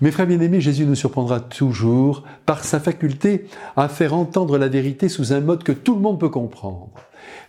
[0.00, 3.44] Mes frères bien-aimés, Jésus nous surprendra toujours par sa faculté
[3.76, 6.88] à faire entendre la vérité sous un mode que tout le monde peut comprendre.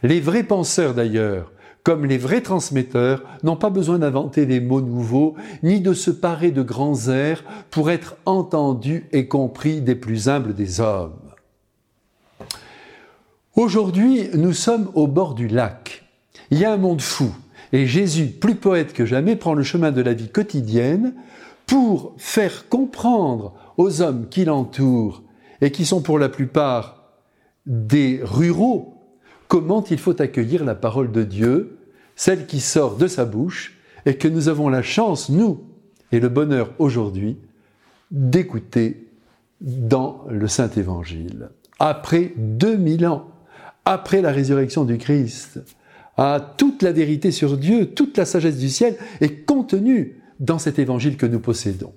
[0.04, 1.54] Les vrais penseurs d'ailleurs,
[1.84, 6.52] comme les vrais transmetteurs, n'ont pas besoin d'inventer des mots nouveaux, ni de se parer
[6.52, 11.14] de grands airs pour être entendus et compris des plus humbles des hommes.
[13.56, 16.04] Aujourd'hui, nous sommes au bord du lac.
[16.52, 17.34] Il y a un monde fou,
[17.72, 21.14] et Jésus, plus poète que jamais, prend le chemin de la vie quotidienne
[21.72, 25.24] pour faire comprendre aux hommes qui l'entourent
[25.62, 27.14] et qui sont pour la plupart
[27.66, 28.98] des ruraux
[29.48, 31.78] comment il faut accueillir la parole de Dieu,
[32.18, 35.64] celle qui sort de sa bouche et que nous avons la chance, nous,
[36.12, 37.38] et le bonheur aujourd'hui,
[38.12, 39.08] d'écouter
[39.62, 41.52] dans le Saint Évangile.
[41.80, 43.32] Après 2000 ans,
[43.86, 45.62] après la résurrection du Christ,
[46.18, 50.78] à toute la vérité sur Dieu, toute la sagesse du ciel est contenue dans cet
[50.80, 51.94] évangile que nous possédons.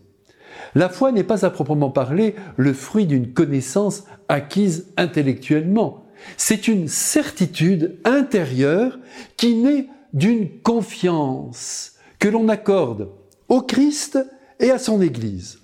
[0.77, 6.05] La foi n'est pas à proprement parler le fruit d'une connaissance acquise intellectuellement.
[6.37, 8.99] C'est une certitude intérieure
[9.37, 13.09] qui naît d'une confiance que l'on accorde
[13.49, 14.19] au Christ
[14.61, 15.59] et à son Église.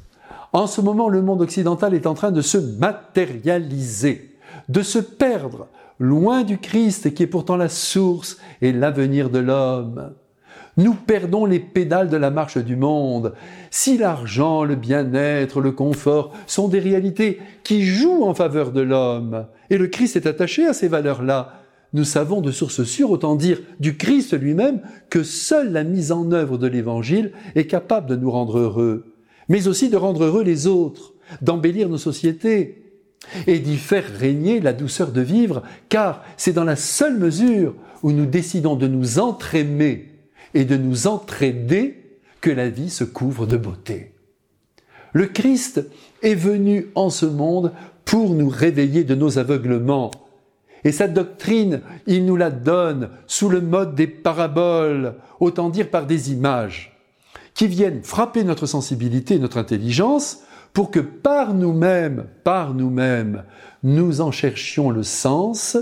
[0.52, 4.36] En ce moment, le monde occidental est en train de se matérialiser,
[4.68, 5.68] de se perdre
[5.98, 10.12] loin du Christ qui est pourtant la source et l'avenir de l'homme.
[10.76, 13.34] Nous perdons les pédales de la marche du monde.
[13.70, 19.46] Si l'argent, le bien-être, le confort sont des réalités qui jouent en faveur de l'homme,
[19.68, 21.54] et le Christ est attaché à ces valeurs-là,
[21.92, 26.30] nous savons de source sûre, autant dire du Christ lui-même, que seule la mise en
[26.30, 29.14] œuvre de l'Évangile est capable de nous rendre heureux,
[29.48, 32.80] mais aussi de rendre heureux les autres, d'embellir nos sociétés,
[33.46, 38.12] et d'y faire régner la douceur de vivre, car c'est dans la seule mesure où
[38.12, 40.09] nous décidons de nous entraimer
[40.54, 44.12] et de nous entraider que la vie se couvre de beauté.
[45.12, 45.84] Le Christ
[46.22, 47.72] est venu en ce monde
[48.04, 50.10] pour nous réveiller de nos aveuglements.
[50.84, 56.06] Et sa doctrine, il nous la donne sous le mode des paraboles, autant dire par
[56.06, 56.96] des images,
[57.54, 60.40] qui viennent frapper notre sensibilité, notre intelligence,
[60.72, 63.44] pour que par nous-mêmes, par nous-mêmes,
[63.82, 65.76] nous en cherchions le sens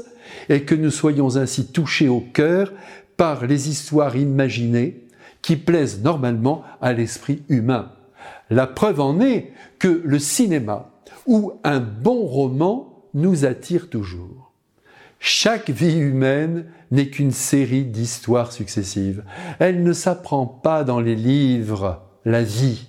[0.49, 2.73] et que nous soyons ainsi touchés au cœur
[3.19, 5.05] par les histoires imaginées
[5.43, 7.93] qui plaisent normalement à l'esprit humain.
[8.49, 10.91] La preuve en est que le cinéma
[11.27, 14.53] ou un bon roman nous attire toujours.
[15.19, 19.25] Chaque vie humaine n'est qu'une série d'histoires successives.
[19.59, 22.89] Elle ne s'apprend pas dans les livres, la vie,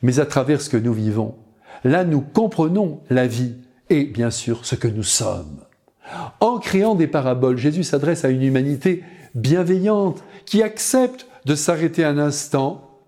[0.00, 1.34] mais à travers ce que nous vivons.
[1.82, 3.54] Là, nous comprenons la vie
[3.88, 5.64] et bien sûr ce que nous sommes.
[6.38, 9.02] En créant des paraboles, Jésus s'adresse à une humanité
[9.34, 12.98] bienveillante qui accepte de s'arrêter un instant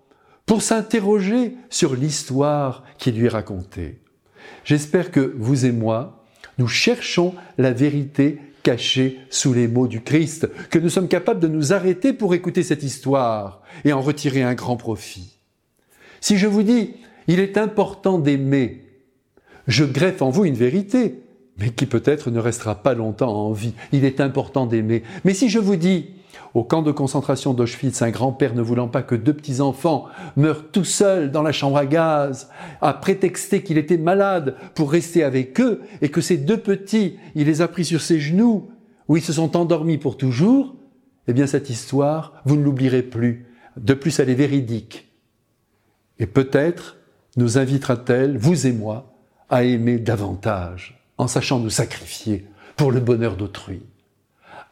[0.45, 3.99] pour s'interroger sur l'histoire qui lui est racontée.
[4.65, 6.23] J'espère que vous et moi,
[6.57, 11.47] nous cherchons la vérité cachée sous les mots du Christ, que nous sommes capables de
[11.47, 15.37] nous arrêter pour écouter cette histoire et en retirer un grand profit.
[16.21, 16.93] Si je vous dis,
[17.27, 18.85] il est important d'aimer,
[19.67, 21.21] je greffe en vous une vérité,
[21.57, 23.73] mais qui peut-être ne restera pas longtemps en vie.
[23.91, 25.03] Il est important d'aimer.
[25.23, 26.11] Mais si je vous dis,
[26.53, 30.05] au camp de concentration d'Auschwitz, un grand-père ne voulant pas que deux petits-enfants
[30.35, 32.49] meurent tout seuls dans la chambre à gaz,
[32.81, 37.47] a prétexté qu'il était malade pour rester avec eux, et que ces deux petits, il
[37.47, 38.69] les a pris sur ses genoux,
[39.07, 40.75] où ils se sont endormis pour toujours,
[41.27, 43.47] eh bien cette histoire, vous ne l'oublierez plus.
[43.75, 45.07] De plus, elle est véridique.
[46.19, 46.97] Et peut-être
[47.35, 49.13] nous invitera-t-elle, vous et moi,
[49.49, 53.81] à aimer davantage en sachant nous sacrifier pour le bonheur d'autrui.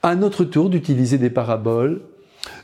[0.04, 2.02] À notre tour d'utiliser des paraboles,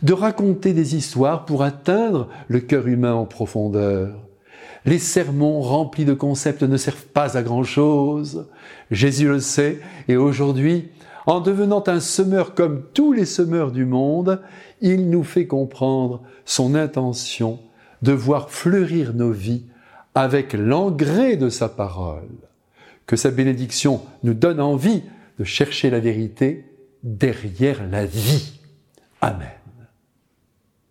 [0.02, 4.16] de raconter des histoires pour atteindre le cœur humain en profondeur.
[4.86, 8.48] Les sermons remplis de concepts ne servent pas à grand-chose.
[8.90, 10.90] Jésus le sait, et aujourd'hui,
[11.28, 14.42] en devenant un semeur comme tous les semeurs du monde,
[14.82, 17.60] il nous fait comprendre son intention
[18.02, 19.66] de voir fleurir nos vies
[20.16, 22.30] avec l'engrais de sa parole
[23.06, 25.04] que sa bénédiction nous donne envie
[25.38, 26.66] de chercher la vérité
[27.16, 28.60] derrière la vie.
[29.22, 29.57] Amen.